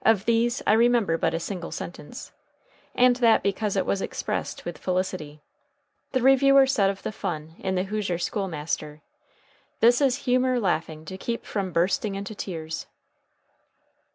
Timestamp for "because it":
3.42-3.84